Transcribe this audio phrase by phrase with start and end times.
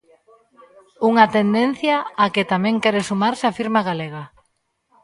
[1.09, 4.23] Unha tendencia á que tamén quere sumarse a firma galega.